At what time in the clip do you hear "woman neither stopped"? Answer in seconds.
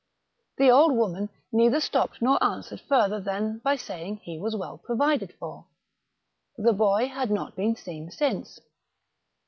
0.93-2.23